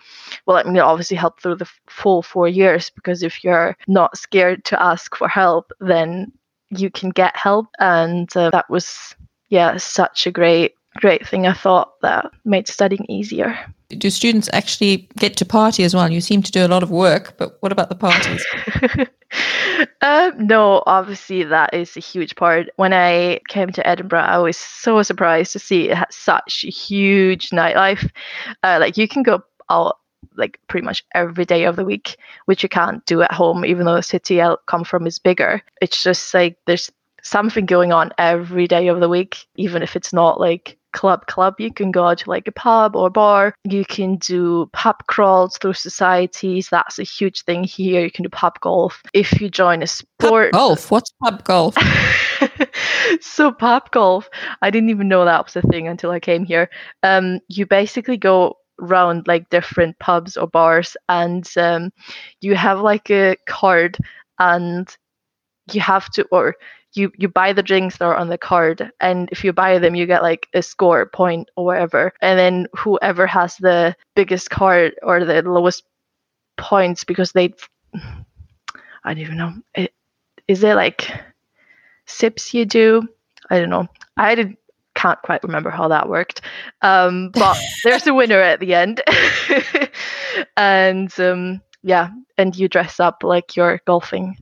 well 0.46 0.56
i 0.56 0.62
mean 0.62 0.76
it 0.76 0.80
obviously 0.80 1.16
helped 1.16 1.42
through 1.42 1.56
the 1.56 1.68
full 1.88 2.22
four 2.22 2.46
years 2.46 2.90
because 2.90 3.24
if 3.24 3.42
you're 3.42 3.76
not 3.88 4.16
scared 4.34 4.64
to 4.64 4.82
ask 4.82 5.14
for 5.14 5.28
help 5.28 5.70
then 5.80 6.32
you 6.70 6.90
can 6.90 7.10
get 7.10 7.36
help 7.36 7.66
and 7.78 8.36
uh, 8.36 8.50
that 8.50 8.68
was 8.68 9.14
yeah 9.48 9.76
such 9.76 10.26
a 10.26 10.32
great 10.32 10.74
great 10.96 11.24
thing 11.26 11.46
i 11.46 11.52
thought 11.52 11.92
that 12.02 12.26
made 12.44 12.66
studying 12.66 13.06
easier 13.08 13.56
do 13.90 14.10
students 14.10 14.48
actually 14.52 15.08
get 15.18 15.36
to 15.36 15.44
party 15.44 15.84
as 15.84 15.94
well? 15.94 16.10
You 16.10 16.20
seem 16.20 16.42
to 16.42 16.50
do 16.50 16.66
a 16.66 16.68
lot 16.68 16.82
of 16.82 16.90
work, 16.90 17.36
but 17.36 17.56
what 17.60 17.70
about 17.70 17.90
the 17.90 17.94
parties? 17.94 18.44
um, 20.00 20.46
no, 20.46 20.82
obviously 20.86 21.44
that 21.44 21.72
is 21.74 21.96
a 21.96 22.00
huge 22.00 22.34
part. 22.34 22.70
When 22.76 22.92
I 22.92 23.40
came 23.48 23.70
to 23.72 23.86
Edinburgh, 23.86 24.20
I 24.20 24.38
was 24.38 24.56
so 24.56 25.02
surprised 25.02 25.52
to 25.52 25.58
see 25.58 25.90
it 25.90 25.96
has 25.96 26.06
such 26.10 26.64
a 26.64 26.70
huge 26.70 27.50
nightlife. 27.50 28.10
Uh, 28.62 28.78
like 28.80 28.96
you 28.96 29.06
can 29.06 29.22
go 29.22 29.42
out 29.70 29.98
like 30.36 30.58
pretty 30.68 30.84
much 30.84 31.04
every 31.14 31.44
day 31.44 31.64
of 31.64 31.76
the 31.76 31.84
week, 31.84 32.16
which 32.46 32.62
you 32.62 32.68
can't 32.68 33.04
do 33.06 33.22
at 33.22 33.32
home, 33.32 33.64
even 33.64 33.86
though 33.86 33.96
the 33.96 34.02
city 34.02 34.42
I 34.42 34.54
come 34.66 34.84
from 34.84 35.06
is 35.06 35.18
bigger. 35.18 35.62
It's 35.80 36.02
just 36.02 36.32
like 36.34 36.56
there's 36.66 36.90
something 37.22 37.66
going 37.66 37.92
on 37.92 38.12
every 38.18 38.68
day 38.68 38.88
of 38.88 39.00
the 39.00 39.08
week, 39.08 39.46
even 39.56 39.82
if 39.82 39.96
it's 39.96 40.12
not 40.12 40.38
like 40.38 40.76
club 40.92 41.26
club. 41.26 41.54
You 41.58 41.72
can 41.72 41.90
go 41.90 42.14
to 42.14 42.30
like 42.30 42.46
a 42.46 42.52
pub 42.52 42.94
or 42.96 43.10
bar. 43.10 43.54
You 43.64 43.84
can 43.84 44.16
do 44.16 44.70
pub 44.72 44.96
crawls 45.08 45.58
through 45.58 45.74
societies. 45.74 46.68
That's 46.70 46.98
a 46.98 47.02
huge 47.02 47.42
thing 47.42 47.64
here. 47.64 48.02
You 48.02 48.10
can 48.10 48.22
do 48.22 48.28
pub 48.28 48.60
golf. 48.60 49.02
If 49.12 49.40
you 49.40 49.50
join 49.50 49.82
a 49.82 49.86
sport 49.86 50.52
pub 50.52 50.60
golf? 50.60 50.90
What's 50.90 51.12
pub 51.22 51.44
golf? 51.44 51.76
So 53.20 53.52
pub 53.52 53.90
golf. 53.90 54.28
I 54.62 54.70
didn't 54.70 54.90
even 54.90 55.08
know 55.08 55.24
that 55.24 55.44
was 55.44 55.56
a 55.56 55.62
thing 55.62 55.88
until 55.88 56.10
i 56.10 56.20
came 56.20 56.44
here. 56.44 56.70
Um 57.02 57.40
you 57.48 57.66
basically 57.66 58.16
go 58.16 58.56
around 58.80 59.26
like 59.26 59.48
different 59.50 59.98
pubs 59.98 60.36
or 60.36 60.46
bars 60.46 60.96
and 61.08 61.50
um 61.56 61.92
you 62.40 62.54
have 62.54 62.80
like 62.80 63.10
a 63.10 63.36
card 63.46 63.96
and 64.38 64.96
you 65.72 65.80
have 65.80 66.10
to 66.10 66.24
or 66.30 66.56
you 66.94 67.10
you 67.16 67.28
buy 67.28 67.52
the 67.52 67.62
drinks 67.62 67.98
that 67.98 68.04
are 68.04 68.16
on 68.16 68.28
the 68.28 68.38
card 68.38 68.90
and 69.00 69.28
if 69.32 69.44
you 69.44 69.52
buy 69.52 69.78
them 69.78 69.94
you 69.94 70.06
get 70.06 70.22
like 70.22 70.48
a 70.54 70.62
score 70.62 71.06
point 71.06 71.48
or 71.56 71.64
whatever. 71.64 72.12
And 72.22 72.38
then 72.38 72.66
whoever 72.76 73.26
has 73.26 73.56
the 73.56 73.96
biggest 74.14 74.50
card 74.50 74.94
or 75.02 75.24
the 75.24 75.42
lowest 75.42 75.84
points 76.56 77.04
because 77.04 77.32
they 77.32 77.52
i 79.04 79.12
don't 79.14 79.18
even 79.18 79.36
know 79.36 79.52
it, 79.74 79.92
is 80.48 80.62
it 80.64 80.74
like 80.74 81.10
sips 82.06 82.54
you 82.54 82.64
do? 82.64 83.06
I 83.50 83.58
don't 83.58 83.70
know. 83.70 83.88
I 84.16 84.34
did 84.34 84.56
can't 85.04 85.20
quite 85.22 85.44
remember 85.44 85.70
how 85.70 85.88
that 85.88 86.08
worked 86.08 86.40
um, 86.82 87.30
but 87.30 87.58
there's 87.84 88.06
a 88.06 88.14
winner 88.14 88.40
at 88.40 88.60
the 88.60 88.74
end 88.74 89.02
and 90.56 91.20
um, 91.20 91.60
yeah 91.82 92.08
and 92.38 92.56
you 92.56 92.68
dress 92.68 92.98
up 93.00 93.22
like 93.22 93.54
you're 93.54 93.80
golfing 93.86 94.36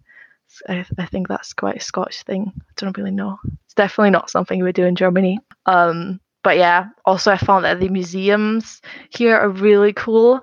I, 0.69 0.85
I 0.99 1.07
think 1.07 1.29
that's 1.29 1.53
quite 1.53 1.77
a 1.77 1.81
Scottish 1.81 2.23
thing. 2.25 2.53
I 2.57 2.73
don't 2.77 2.97
really 2.99 3.11
know. 3.11 3.39
It's 3.65 3.75
definitely 3.75 4.11
not 4.11 4.31
something 4.31 4.63
we 4.63 4.73
do 4.73 4.85
in 4.85 4.97
Germany. 4.97 5.39
Um, 5.67 6.21
but 6.43 6.57
yeah, 6.57 6.89
also 7.05 7.33
I 7.33 7.39
found 7.39 7.65
that 7.65 7.81
the 7.81 7.89
museums 7.89 8.83
here 9.11 9.37
are 9.37 9.49
really 9.49 9.93
cool. 9.93 10.41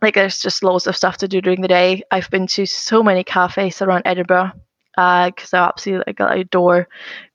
Like 0.00 0.14
there's 0.14 0.38
just 0.38 0.64
loads 0.64 0.86
of 0.86 0.96
stuff 0.96 1.18
to 1.18 1.28
do 1.28 1.40
during 1.40 1.60
the 1.60 1.68
day. 1.68 2.02
I've 2.10 2.30
been 2.30 2.46
to 2.48 2.66
so 2.66 3.02
many 3.02 3.22
cafes 3.22 3.82
around 3.82 4.02
Edinburgh 4.04 4.52
because 4.96 5.54
uh, 5.54 5.58
I 5.58 5.68
absolutely 5.68 6.14
like, 6.18 6.40
adore 6.40 6.88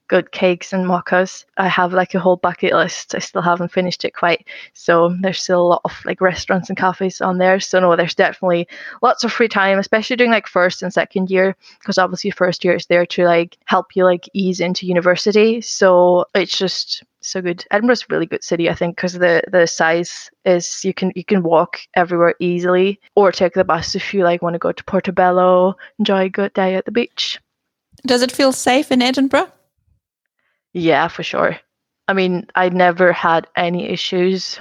good 0.07 0.31
cakes 0.31 0.73
and 0.73 0.85
mochas. 0.85 1.45
I 1.57 1.67
have 1.67 1.93
like 1.93 2.13
a 2.15 2.19
whole 2.19 2.37
bucket 2.37 2.73
list. 2.73 3.15
I 3.15 3.19
still 3.19 3.41
haven't 3.41 3.71
finished 3.71 4.05
it 4.05 4.15
quite. 4.15 4.47
So 4.73 5.15
there's 5.21 5.41
still 5.41 5.61
a 5.61 5.67
lot 5.67 5.81
of 5.85 5.93
like 6.05 6.21
restaurants 6.21 6.69
and 6.69 6.77
cafes 6.77 7.21
on 7.21 7.37
there. 7.37 7.59
So 7.59 7.79
no, 7.79 7.95
there's 7.95 8.15
definitely 8.15 8.67
lots 9.01 9.23
of 9.23 9.31
free 9.31 9.47
time, 9.47 9.79
especially 9.79 10.15
during 10.15 10.31
like 10.31 10.47
first 10.47 10.81
and 10.81 10.93
second 10.93 11.29
year, 11.29 11.55
because 11.79 11.97
obviously 11.97 12.31
first 12.31 12.63
year 12.63 12.75
is 12.75 12.85
there 12.87 13.05
to 13.07 13.25
like 13.25 13.57
help 13.65 13.95
you 13.95 14.03
like 14.03 14.29
ease 14.33 14.59
into 14.59 14.85
university. 14.85 15.61
So 15.61 16.25
it's 16.35 16.57
just 16.57 17.03
so 17.21 17.41
good. 17.41 17.65
Edinburgh's 17.71 18.03
a 18.03 18.05
really 18.09 18.25
good 18.25 18.43
city, 18.43 18.69
I 18.69 18.75
think, 18.75 18.95
because 18.95 19.13
the 19.13 19.41
the 19.51 19.67
size 19.67 20.31
is 20.45 20.83
you 20.85 20.93
can 20.93 21.11
you 21.15 21.23
can 21.23 21.43
walk 21.43 21.79
everywhere 21.93 22.35
easily, 22.39 22.99
or 23.15 23.31
take 23.31 23.53
the 23.53 23.63
bus 23.63 23.95
if 23.95 24.13
you 24.13 24.23
like 24.23 24.41
want 24.41 24.53
to 24.53 24.59
go 24.59 24.71
to 24.71 24.83
Portobello, 24.83 25.75
enjoy 25.99 26.25
a 26.25 26.29
good 26.29 26.53
day 26.53 26.75
at 26.75 26.85
the 26.85 26.91
beach. 26.91 27.39
Does 28.05 28.21
it 28.21 28.31
feel 28.31 28.51
safe 28.51 28.91
in 28.91 29.01
Edinburgh? 29.01 29.51
Yeah, 30.77 31.07
for 31.07 31.23
sure. 31.23 31.59
I 32.07 32.13
mean, 32.13 32.45
I 32.53 32.69
never 32.69 33.11
had 33.11 33.47
any 33.55 33.89
issues 33.89 34.59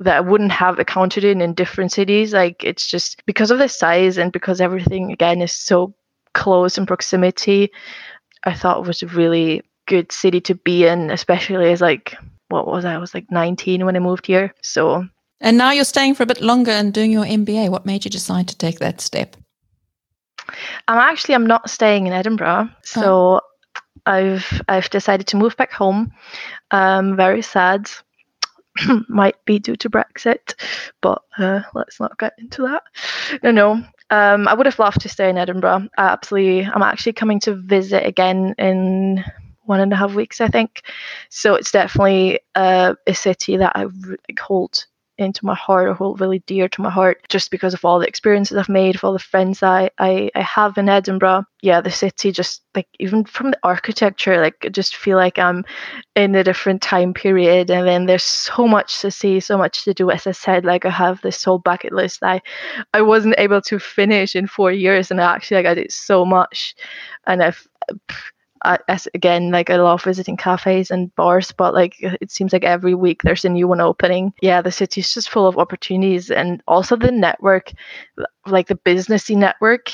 that 0.00 0.16
I 0.16 0.20
wouldn't 0.20 0.52
have 0.52 0.78
accounted 0.78 1.24
in 1.24 1.40
in 1.40 1.54
different 1.54 1.90
cities. 1.90 2.34
Like 2.34 2.62
it's 2.62 2.86
just 2.86 3.24
because 3.24 3.50
of 3.50 3.58
the 3.58 3.68
size 3.68 4.18
and 4.18 4.30
because 4.30 4.60
everything 4.60 5.10
again 5.10 5.40
is 5.40 5.52
so 5.52 5.94
close 6.34 6.76
in 6.76 6.84
proximity. 6.84 7.70
I 8.44 8.52
thought 8.52 8.78
it 8.78 8.86
was 8.86 9.02
a 9.02 9.06
really 9.06 9.62
good 9.86 10.12
city 10.12 10.40
to 10.42 10.54
be 10.54 10.86
in, 10.86 11.10
especially 11.10 11.72
as 11.72 11.80
like 11.80 12.14
what 12.48 12.66
was 12.66 12.84
I? 12.84 12.94
I 12.94 12.98
was 12.98 13.14
like 13.14 13.30
19 13.30 13.86
when 13.86 13.96
I 13.96 14.00
moved 14.00 14.26
here. 14.26 14.54
So 14.62 15.06
and 15.40 15.56
now 15.56 15.70
you're 15.70 15.84
staying 15.84 16.14
for 16.14 16.24
a 16.24 16.26
bit 16.26 16.42
longer 16.42 16.72
and 16.72 16.92
doing 16.92 17.10
your 17.10 17.24
MBA. 17.24 17.70
What 17.70 17.86
made 17.86 18.04
you 18.04 18.10
decide 18.10 18.48
to 18.48 18.58
take 18.58 18.80
that 18.80 19.00
step? 19.00 19.34
I'm 20.88 20.98
actually 20.98 21.34
I'm 21.34 21.46
not 21.46 21.70
staying 21.70 22.06
in 22.06 22.12
Edinburgh, 22.12 22.68
oh. 22.70 22.76
so 22.82 23.04
oh. 23.04 23.40
I've 24.08 24.62
I've 24.68 24.88
decided 24.90 25.26
to 25.28 25.36
move 25.36 25.56
back 25.56 25.70
home. 25.70 26.12
Um, 26.70 27.14
very 27.14 27.42
sad. 27.42 27.90
Might 29.08 29.44
be 29.44 29.58
due 29.58 29.76
to 29.76 29.90
Brexit, 29.90 30.54
but 31.02 31.22
uh, 31.36 31.60
let's 31.74 32.00
not 32.00 32.18
get 32.18 32.32
into 32.38 32.62
that. 32.62 32.82
No, 33.42 33.50
no. 33.50 33.84
Um, 34.10 34.48
I 34.48 34.54
would 34.54 34.64
have 34.64 34.78
loved 34.78 35.02
to 35.02 35.08
stay 35.10 35.28
in 35.28 35.36
Edinburgh. 35.36 35.88
I 35.98 36.08
absolutely. 36.08 36.64
I'm 36.64 36.82
actually 36.82 37.12
coming 37.12 37.40
to 37.40 37.54
visit 37.54 38.06
again 38.06 38.54
in 38.58 39.22
one 39.64 39.80
and 39.80 39.92
a 39.92 39.96
half 39.96 40.14
weeks, 40.14 40.40
I 40.40 40.48
think. 40.48 40.82
So 41.28 41.54
it's 41.54 41.70
definitely 41.70 42.40
uh, 42.54 42.94
a 43.06 43.14
city 43.14 43.58
that 43.58 43.72
I 43.74 43.84
hold 44.40 44.86
into 45.18 45.44
my 45.44 45.54
heart 45.54 45.88
or 45.88 45.94
hold 45.94 46.20
really 46.20 46.38
dear 46.46 46.68
to 46.68 46.80
my 46.80 46.90
heart 46.90 47.20
just 47.28 47.50
because 47.50 47.74
of 47.74 47.84
all 47.84 47.98
the 47.98 48.06
experiences 48.06 48.56
I've 48.56 48.68
made, 48.68 48.94
of 48.94 49.04
all 49.04 49.12
the 49.12 49.18
friends 49.18 49.62
I, 49.62 49.90
I, 49.98 50.30
I 50.34 50.42
have 50.42 50.78
in 50.78 50.88
Edinburgh. 50.88 51.44
Yeah, 51.60 51.80
the 51.80 51.90
city 51.90 52.30
just 52.30 52.62
like 52.74 52.86
even 53.00 53.24
from 53.24 53.50
the 53.50 53.58
architecture, 53.64 54.40
like 54.40 54.54
I 54.62 54.68
just 54.68 54.96
feel 54.96 55.16
like 55.16 55.38
I'm 55.38 55.64
in 56.14 56.34
a 56.36 56.44
different 56.44 56.82
time 56.82 57.12
period 57.12 57.70
and 57.70 57.86
then 57.86 58.06
there's 58.06 58.22
so 58.22 58.68
much 58.68 59.00
to 59.00 59.10
see, 59.10 59.40
so 59.40 59.58
much 59.58 59.84
to 59.84 59.92
do. 59.92 60.10
As 60.10 60.26
I 60.26 60.32
said, 60.32 60.64
like 60.64 60.84
I 60.84 60.90
have 60.90 61.20
this 61.20 61.42
whole 61.42 61.58
bucket 61.58 61.92
list 61.92 62.22
I 62.22 62.40
I 62.94 63.02
wasn't 63.02 63.34
able 63.38 63.60
to 63.62 63.78
finish 63.78 64.36
in 64.36 64.46
four 64.46 64.70
years 64.72 65.10
and 65.10 65.20
I 65.20 65.34
actually 65.34 65.58
like 65.58 65.66
I 65.66 65.74
did 65.74 65.92
so 65.92 66.24
much 66.24 66.76
and 67.26 67.42
I've 67.42 67.66
As 68.64 69.08
again, 69.14 69.50
like 69.50 69.70
I 69.70 69.76
love 69.76 70.02
visiting 70.02 70.36
cafes 70.36 70.90
and 70.90 71.14
bars, 71.14 71.52
but 71.52 71.74
like 71.74 71.94
it 72.00 72.30
seems 72.30 72.52
like 72.52 72.64
every 72.64 72.94
week 72.94 73.22
there's 73.22 73.44
a 73.44 73.48
new 73.48 73.68
one 73.68 73.80
opening. 73.80 74.32
Yeah, 74.42 74.62
the 74.62 74.72
city's 74.72 75.12
just 75.12 75.30
full 75.30 75.46
of 75.46 75.58
opportunities, 75.58 76.30
and 76.30 76.62
also 76.66 76.96
the 76.96 77.12
network, 77.12 77.72
like 78.46 78.66
the 78.66 78.74
businessy 78.74 79.36
network. 79.36 79.92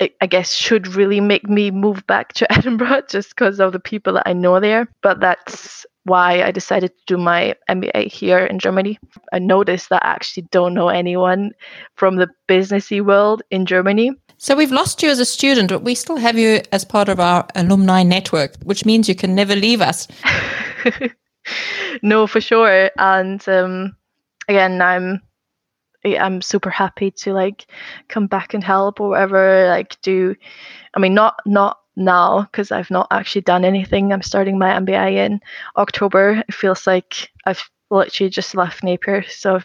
I 0.00 0.26
guess 0.26 0.52
should 0.52 0.94
really 0.94 1.20
make 1.20 1.48
me 1.48 1.70
move 1.70 2.06
back 2.06 2.32
to 2.34 2.50
Edinburgh 2.56 3.02
just 3.08 3.30
because 3.30 3.60
of 3.60 3.72
the 3.72 3.80
people 3.80 4.14
that 4.14 4.26
I 4.26 4.32
know 4.32 4.60
there. 4.60 4.88
But 5.02 5.20
that's 5.20 5.84
why 6.04 6.42
I 6.42 6.50
decided 6.50 6.90
to 6.90 7.02
do 7.06 7.16
my 7.18 7.54
MBA 7.68 8.10
here 8.10 8.38
in 8.38 8.58
Germany. 8.58 8.98
I 9.32 9.38
noticed 9.38 9.90
that 9.90 10.04
I 10.04 10.08
actually 10.08 10.44
don't 10.50 10.74
know 10.74 10.88
anyone 10.88 11.52
from 11.96 12.16
the 12.16 12.28
businessy 12.48 13.04
world 13.04 13.42
in 13.50 13.66
Germany. 13.66 14.12
So 14.38 14.56
we've 14.56 14.72
lost 14.72 15.02
you 15.02 15.10
as 15.10 15.18
a 15.18 15.26
student, 15.26 15.68
but 15.68 15.82
we 15.82 15.94
still 15.94 16.16
have 16.16 16.38
you 16.38 16.62
as 16.72 16.84
part 16.84 17.10
of 17.10 17.20
our 17.20 17.46
alumni 17.54 18.02
network, 18.02 18.56
which 18.64 18.86
means 18.86 19.08
you 19.08 19.14
can 19.14 19.34
never 19.34 19.54
leave 19.54 19.82
us. 19.82 20.08
no, 22.02 22.26
for 22.26 22.40
sure. 22.40 22.90
And 22.96 23.46
um, 23.46 23.94
again, 24.48 24.80
I'm 24.80 25.20
I'm 26.04 26.42
super 26.42 26.70
happy 26.70 27.10
to 27.12 27.32
like 27.32 27.66
come 28.08 28.26
back 28.26 28.54
and 28.54 28.64
help 28.64 29.00
or 29.00 29.10
whatever. 29.10 29.68
Like 29.68 30.00
do, 30.02 30.34
I 30.94 31.00
mean, 31.00 31.14
not 31.14 31.40
not 31.46 31.78
now 31.96 32.42
because 32.42 32.72
I've 32.72 32.90
not 32.90 33.08
actually 33.10 33.42
done 33.42 33.64
anything. 33.64 34.12
I'm 34.12 34.22
starting 34.22 34.58
my 34.58 34.70
MBA 34.70 35.12
in 35.16 35.40
October. 35.76 36.42
It 36.48 36.54
feels 36.54 36.86
like 36.86 37.30
I've 37.46 37.62
literally 37.90 38.30
just 38.30 38.54
left 38.54 38.84
Napier, 38.84 39.24
so 39.28 39.60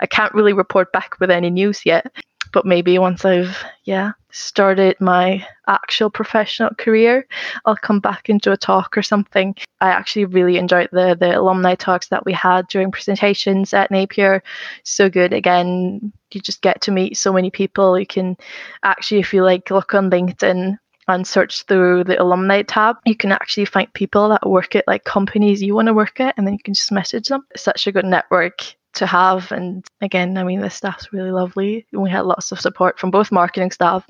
I 0.00 0.06
can't 0.06 0.34
really 0.34 0.52
report 0.52 0.92
back 0.92 1.18
with 1.18 1.30
any 1.30 1.50
news 1.50 1.84
yet 1.84 2.12
but 2.52 2.66
maybe 2.66 2.98
once 2.98 3.24
I've 3.24 3.62
yeah 3.84 4.12
started 4.32 4.96
my 5.00 5.44
actual 5.66 6.10
professional 6.10 6.70
career, 6.78 7.26
I'll 7.64 7.76
come 7.76 8.00
back 8.00 8.28
and 8.28 8.40
do 8.40 8.52
a 8.52 8.56
talk 8.56 8.96
or 8.96 9.02
something. 9.02 9.54
I 9.80 9.88
actually 9.88 10.26
really 10.26 10.56
enjoyed 10.56 10.88
the 10.92 11.16
the 11.18 11.38
alumni 11.38 11.74
talks 11.74 12.08
that 12.08 12.24
we 12.24 12.32
had 12.32 12.68
during 12.68 12.90
presentations 12.90 13.74
at 13.74 13.90
Napier. 13.90 14.42
So 14.84 15.08
good. 15.08 15.32
Again, 15.32 16.12
you 16.32 16.40
just 16.40 16.62
get 16.62 16.80
to 16.82 16.92
meet 16.92 17.16
so 17.16 17.32
many 17.32 17.50
people. 17.50 17.98
You 17.98 18.06
can 18.06 18.36
actually, 18.82 19.20
if 19.20 19.32
you 19.34 19.42
like, 19.42 19.70
look 19.70 19.94
on 19.94 20.10
LinkedIn 20.10 20.78
and 21.08 21.26
search 21.26 21.64
through 21.64 22.04
the 22.04 22.20
alumni 22.22 22.62
tab, 22.62 22.96
you 23.04 23.16
can 23.16 23.32
actually 23.32 23.64
find 23.64 23.92
people 23.94 24.28
that 24.28 24.48
work 24.48 24.76
at 24.76 24.86
like 24.86 25.04
companies 25.04 25.62
you 25.62 25.74
want 25.74 25.86
to 25.86 25.94
work 25.94 26.20
at, 26.20 26.36
and 26.36 26.46
then 26.46 26.54
you 26.54 26.60
can 26.62 26.74
just 26.74 26.92
message 26.92 27.28
them. 27.28 27.44
It's 27.50 27.62
such 27.62 27.86
a 27.86 27.92
good 27.92 28.04
network 28.04 28.74
to 28.94 29.06
have. 29.06 29.52
And 29.52 29.84
again, 30.00 30.36
I 30.36 30.44
mean, 30.44 30.60
the 30.60 30.70
staff's 30.70 31.12
really 31.12 31.30
lovely. 31.30 31.86
We 31.92 32.10
had 32.10 32.26
lots 32.26 32.52
of 32.52 32.60
support 32.60 32.98
from 32.98 33.10
both 33.10 33.32
marketing 33.32 33.70
staff 33.70 34.06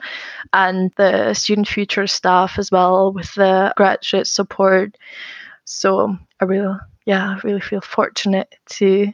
and 0.52 0.90
the 0.96 1.34
student 1.34 1.68
future 1.68 2.06
staff 2.06 2.58
as 2.58 2.70
well 2.70 3.12
with 3.12 3.34
the 3.34 3.72
graduate 3.76 4.26
support. 4.26 4.96
So 5.64 6.16
I 6.40 6.44
really, 6.44 6.76
yeah, 7.06 7.37
I 7.37 7.40
really 7.44 7.60
feel 7.60 7.80
fortunate 7.80 8.54
to 8.70 9.12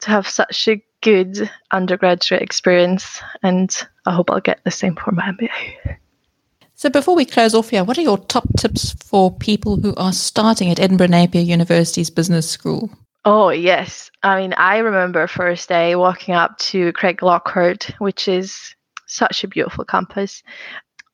to 0.00 0.10
have 0.10 0.28
such 0.28 0.68
a 0.68 0.82
good 1.00 1.50
undergraduate 1.70 2.42
experience, 2.42 3.20
and 3.42 3.74
I 4.06 4.12
hope 4.12 4.30
I'll 4.30 4.40
get 4.40 4.62
the 4.64 4.70
same 4.70 4.96
for 4.96 5.12
my 5.12 5.22
MBA. 5.22 5.96
So 6.74 6.90
before 6.90 7.14
we 7.14 7.24
close 7.24 7.54
off 7.54 7.70
here, 7.70 7.84
what 7.84 7.96
are 7.98 8.02
your 8.02 8.18
top 8.18 8.44
tips 8.58 8.92
for 9.04 9.34
people 9.34 9.76
who 9.76 9.94
are 9.94 10.12
starting 10.12 10.70
at 10.70 10.80
Edinburgh 10.80 11.08
Napier 11.08 11.42
University's 11.42 12.10
Business 12.10 12.50
School? 12.50 12.90
Oh, 13.24 13.48
yes. 13.50 14.10
I 14.22 14.40
mean, 14.40 14.52
I 14.54 14.78
remember 14.78 15.26
first 15.26 15.68
day 15.68 15.96
walking 15.96 16.34
up 16.34 16.58
to 16.58 16.92
Craiglockhart, 16.92 17.94
which 17.98 18.28
is 18.28 18.74
such 19.06 19.44
a 19.44 19.48
beautiful 19.48 19.84
campus. 19.84 20.42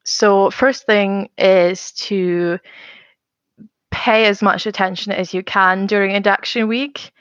So, 0.05 0.51
first 0.51 0.87
thing 0.87 1.29
is 1.39 1.93
to 1.93 2.59
pay 3.91 4.27
as 4.27 4.43
much 4.43 4.67
attention 4.67 5.13
as 5.13 5.35
you 5.35 5.43
can 5.43 5.87
during 5.87 6.13
induction 6.13 6.69
week 6.69 7.13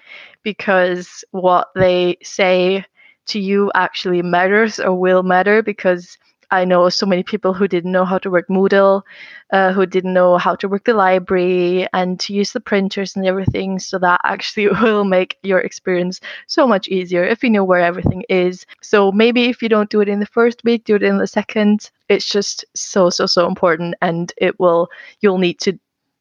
because 0.43 1.23
what 1.31 1.69
they 1.75 2.17
say 2.23 2.85
to 3.27 3.39
you 3.39 3.71
actually 3.75 4.21
matters 4.21 4.79
or 4.79 4.93
will 4.95 5.23
matter 5.23 5.61
because 5.61 6.17
I 6.51 6.65
know 6.65 6.89
so 6.89 7.05
many 7.05 7.23
people 7.23 7.53
who 7.53 7.67
didn't 7.67 7.91
know 7.91 8.05
how 8.05 8.17
to 8.19 8.29
work 8.29 8.47
Moodle, 8.49 9.03
uh, 9.51 9.71
who 9.73 9.85
didn't 9.85 10.13
know 10.13 10.37
how 10.37 10.55
to 10.55 10.67
work 10.67 10.85
the 10.85 10.93
library 10.93 11.87
and 11.93 12.19
to 12.21 12.33
use 12.33 12.51
the 12.53 12.59
printers 12.59 13.15
and 13.15 13.25
everything. 13.25 13.79
So 13.79 13.99
that 13.99 14.21
actually 14.23 14.67
will 14.81 15.03
make 15.03 15.37
your 15.43 15.59
experience 15.59 16.19
so 16.47 16.67
much 16.67 16.87
easier 16.87 17.23
if 17.23 17.43
you 17.43 17.49
know 17.49 17.63
where 17.63 17.81
everything 17.81 18.23
is. 18.29 18.65
So 18.81 19.11
maybe 19.11 19.45
if 19.45 19.61
you 19.61 19.69
don't 19.69 19.89
do 19.89 20.01
it 20.01 20.09
in 20.09 20.19
the 20.19 20.25
first 20.25 20.63
week, 20.63 20.85
do 20.85 20.95
it 20.95 21.03
in 21.03 21.17
the 21.17 21.27
second. 21.27 21.89
It's 22.09 22.27
just 22.27 22.65
so, 22.75 23.09
so, 23.09 23.25
so 23.25 23.47
important. 23.47 23.95
And 24.01 24.31
it 24.37 24.59
will, 24.59 24.89
you'll 25.21 25.37
need 25.39 25.59
to 25.61 25.79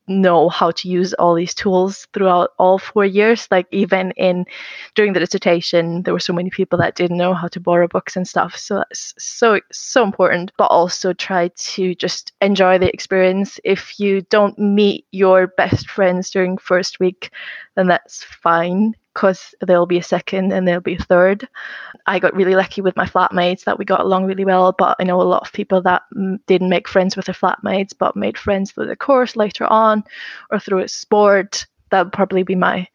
know 0.08 0.48
how 0.48 0.70
to 0.72 0.88
use 0.88 1.14
all 1.14 1.34
these 1.34 1.54
tools 1.54 2.06
throughout 2.12 2.50
all 2.58 2.78
four 2.78 3.04
years. 3.04 3.48
Like 3.50 3.66
even 3.70 4.12
in 4.12 4.46
during 4.94 5.12
the 5.12 5.20
dissertation, 5.20 6.02
there 6.02 6.14
were 6.14 6.20
so 6.20 6.32
many 6.32 6.50
people 6.50 6.78
that 6.78 6.94
didn't 6.94 7.16
know 7.16 7.34
how 7.34 7.48
to 7.48 7.60
borrow 7.60 7.88
books 7.88 8.16
and 8.16 8.26
stuff. 8.26 8.56
So 8.56 8.76
that's 8.76 9.14
so 9.18 9.60
so 9.72 10.02
important. 10.02 10.52
But 10.56 10.66
also 10.66 11.12
try 11.12 11.48
to 11.48 11.94
just 11.94 12.32
enjoy 12.40 12.78
the 12.78 12.92
experience. 12.92 13.60
If 13.64 13.98
you 14.00 14.22
don't 14.22 14.58
meet 14.58 15.06
your 15.12 15.48
best 15.48 15.88
friends 15.90 16.30
during 16.30 16.58
first 16.58 17.00
week, 17.00 17.30
then 17.78 17.86
that's 17.86 18.24
fine 18.24 18.94
because 19.14 19.54
there'll 19.60 19.86
be 19.86 19.98
a 19.98 20.02
second 20.02 20.52
and 20.52 20.66
there'll 20.66 20.80
be 20.80 20.96
a 20.96 21.02
third. 21.02 21.48
I 22.06 22.18
got 22.18 22.34
really 22.34 22.56
lucky 22.56 22.80
with 22.80 22.96
my 22.96 23.06
flatmates 23.06 23.64
that 23.64 23.78
we 23.78 23.84
got 23.84 24.00
along 24.00 24.26
really 24.26 24.44
well, 24.44 24.74
but 24.76 24.96
I 24.98 25.04
know 25.04 25.20
a 25.20 25.22
lot 25.22 25.46
of 25.46 25.52
people 25.52 25.80
that 25.82 26.02
didn't 26.46 26.68
make 26.68 26.88
friends 26.88 27.16
with 27.16 27.26
their 27.26 27.34
flatmates 27.34 27.92
but 27.96 28.16
made 28.16 28.36
friends 28.36 28.72
through 28.72 28.86
the 28.86 28.96
course 28.96 29.36
later 29.36 29.64
on 29.66 30.02
or 30.50 30.58
through 30.58 30.80
a 30.80 30.88
sport. 30.88 31.66
That 31.90 32.04
would 32.04 32.12
probably 32.12 32.42
be 32.42 32.56
my 32.56 32.88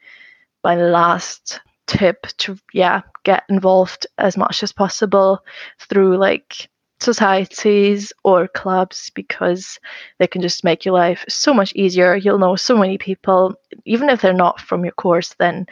my 0.64 0.76
last 0.76 1.62
tip 1.88 2.28
to 2.38 2.58
yeah 2.74 3.02
get 3.24 3.44
involved 3.50 4.08
as 4.18 4.38
much 4.38 4.64
as 4.64 4.72
possible 4.72 5.40
through 5.80 6.18
like 6.18 6.70
societies 7.04 8.14
or 8.24 8.48
clubs 8.48 9.12
because 9.14 9.80
they 10.20 10.28
can 10.28 10.42
just 10.42 10.64
make 10.64 10.86
your 10.86 10.94
life 10.94 11.26
so 11.30 11.54
much 11.54 11.74
easier. 11.74 12.16
You'll 12.16 12.40
know 12.40 12.56
so 12.56 12.78
many 12.78 12.98
people, 12.98 13.56
even 13.86 14.10
if 14.10 14.22
they're 14.22 14.34
not 14.34 14.60
from 14.60 14.84
your 14.84 14.94
course, 14.94 15.36
then 15.40 15.68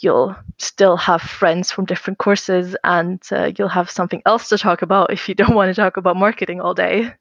you'll 0.00 0.36
still 0.58 0.96
have 0.96 1.22
friends 1.22 1.70
from 1.70 1.84
different 1.84 2.18
courses 2.18 2.76
and 2.84 3.20
uh, 3.32 3.50
you'll 3.56 3.68
have 3.68 3.90
something 3.90 4.22
else 4.26 4.48
to 4.48 4.58
talk 4.58 4.82
about 4.82 5.12
if 5.12 5.28
you 5.28 5.34
don't 5.34 5.54
want 5.54 5.74
to 5.74 5.80
talk 5.80 5.96
about 5.96 6.16
marketing 6.16 6.60
all 6.60 6.74
day. 6.74 7.12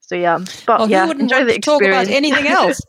So 0.00 0.14
yeah, 0.14 0.38
but 0.66 0.80
well, 0.80 0.90
yeah, 0.90 1.10
enjoy 1.10 1.44
the 1.44 1.56
experience. 1.56 1.64
Talk 1.64 1.82
about 1.82 2.08
anything 2.08 2.46
else. 2.48 2.80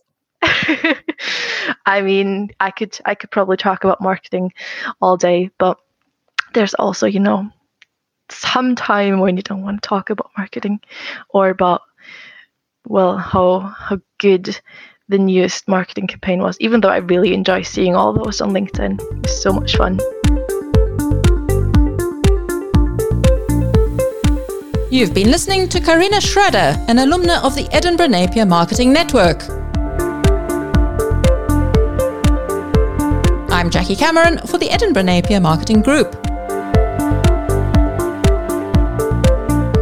I 1.86 2.02
mean, 2.02 2.52
I 2.62 2.72
could 2.72 2.98
I 3.06 3.14
could 3.16 3.30
probably 3.30 3.58
talk 3.58 3.84
about 3.84 4.00
marketing 4.02 4.54
all 5.02 5.18
day, 5.18 5.52
but 5.58 5.80
there's 6.54 6.74
also, 6.76 7.08
you 7.08 7.20
know, 7.20 7.52
some 8.32 8.76
time 8.76 9.20
when 9.20 9.38
you 9.38 9.44
don't 9.44 9.64
want 9.64 9.82
to 9.82 9.88
talk 9.88 10.10
about 10.10 10.32
marketing 10.38 10.80
or 11.30 11.50
about 11.50 11.82
well 12.88 13.18
how 13.18 13.60
how 13.60 14.00
good 14.18 14.60
the 15.10 15.18
newest 15.18 15.68
marketing 15.68 16.08
campaign 16.08 16.40
was, 16.40 16.56
even 16.60 16.82
though 16.82 16.90
I 16.90 16.98
really 16.98 17.34
enjoy 17.34 17.64
seeing 17.64 17.96
all 17.96 18.14
those 18.14 18.42
on 18.42 18.52
LinkedIn. 18.52 19.00
It's 19.24 19.42
so 19.42 19.52
much 19.52 19.76
fun. 19.76 20.00
You've 24.92 25.14
been 25.14 25.30
listening 25.32 25.70
to 25.70 25.80
Carina 25.80 26.22
Schroeder, 26.22 26.76
an 26.88 26.98
alumna 26.98 27.44
of 27.44 27.56
the 27.56 27.68
Edinburgh 27.72 28.08
Napier 28.08 28.46
Marketing 28.46 28.94
Network. 28.94 29.44
I'm 33.52 33.70
Jackie 33.70 33.96
Cameron 33.96 34.40
for 34.48 34.58
the 34.58 34.70
Edinburgh 34.70 35.04
Napier 35.04 35.40
Marketing 35.40 35.82
Group. 35.82 36.29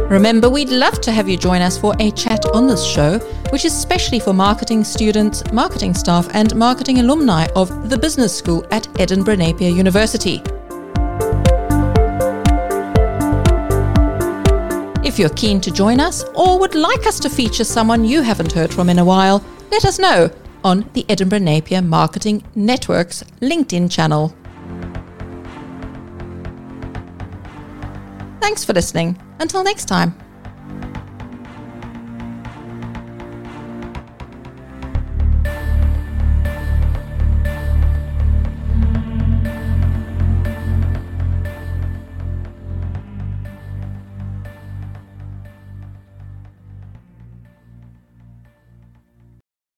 Remember, 0.08 0.48
we'd 0.48 0.70
love 0.70 1.02
to 1.02 1.12
have 1.12 1.28
you 1.28 1.36
join 1.36 1.60
us 1.60 1.76
for 1.76 1.94
a 2.00 2.10
chat 2.12 2.46
on 2.54 2.66
this 2.66 2.82
show, 2.82 3.18
which 3.50 3.66
is 3.66 3.78
specially 3.78 4.18
for 4.18 4.32
marketing 4.32 4.82
students, 4.82 5.44
marketing 5.52 5.92
staff, 5.92 6.26
and 6.32 6.56
marketing 6.56 7.00
alumni 7.00 7.46
of 7.54 7.90
the 7.90 7.98
Business 7.98 8.34
School 8.34 8.66
at 8.70 8.88
Edinburgh 8.98 9.36
Napier 9.36 9.68
University. 9.68 10.42
If 15.06 15.18
you're 15.18 15.28
keen 15.36 15.60
to 15.60 15.70
join 15.70 16.00
us 16.00 16.24
or 16.34 16.58
would 16.58 16.74
like 16.74 17.06
us 17.06 17.20
to 17.20 17.28
feature 17.28 17.64
someone 17.64 18.06
you 18.06 18.22
haven't 18.22 18.52
heard 18.52 18.72
from 18.72 18.88
in 18.88 19.00
a 19.00 19.04
while, 19.04 19.44
let 19.70 19.84
us 19.84 19.98
know 19.98 20.30
on 20.64 20.88
the 20.94 21.04
Edinburgh 21.10 21.40
Napier 21.40 21.82
Marketing 21.82 22.42
Network's 22.54 23.24
LinkedIn 23.42 23.90
channel. 23.90 24.34
Thanks 28.40 28.64
for 28.64 28.72
listening. 28.72 29.20
Until 29.40 29.62
next 29.62 29.86
time. 29.86 30.27